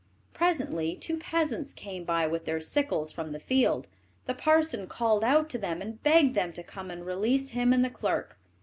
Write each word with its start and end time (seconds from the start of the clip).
Presently 0.33 0.95
two 0.95 1.17
peasants 1.19 1.73
came 1.73 2.05
by 2.05 2.25
with 2.25 2.45
their 2.45 2.59
sickles 2.59 3.11
from 3.11 3.31
the 3.33 3.39
field. 3.39 3.87
The 4.25 4.33
parson 4.33 4.87
called 4.87 5.23
out 5.23 5.47
to 5.51 5.59
them, 5.59 5.79
and 5.79 6.01
begged 6.01 6.33
them 6.33 6.53
to 6.53 6.63
come 6.63 6.89
and 6.89 7.05
release 7.05 7.49
him 7.49 7.71
and 7.71 7.85
the 7.85 7.89
clerk. 7.91 8.39